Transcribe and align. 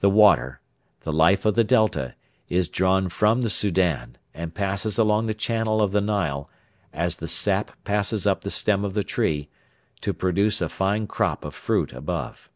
The 0.00 0.10
water 0.10 0.60
the 1.00 1.12
life 1.14 1.46
of 1.46 1.54
the 1.54 1.64
Delta 1.64 2.14
is 2.46 2.68
drawn 2.68 3.08
from 3.08 3.40
the 3.40 3.48
Soudan, 3.48 4.18
and 4.34 4.54
passes 4.54 4.98
along 4.98 5.24
the 5.28 5.32
channel 5.32 5.80
of 5.80 5.92
the 5.92 6.02
Nile, 6.02 6.50
as 6.92 7.16
the 7.16 7.26
sap 7.26 7.82
passes 7.82 8.26
up 8.26 8.42
the 8.42 8.50
stem 8.50 8.84
of 8.84 8.92
the 8.92 9.02
tree, 9.02 9.48
to 10.02 10.12
produce 10.12 10.60
a 10.60 10.68
fine 10.68 11.06
crop 11.06 11.42
of 11.42 11.54
fruit 11.54 11.94
above. 11.94 12.50